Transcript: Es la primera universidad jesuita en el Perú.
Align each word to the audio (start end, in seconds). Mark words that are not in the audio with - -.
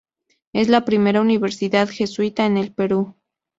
Es 0.51 0.67
la 0.67 0.83
primera 0.83 1.21
universidad 1.21 1.87
jesuita 1.87 2.47
en 2.47 2.57
el 2.57 2.73
Perú. 2.73 3.13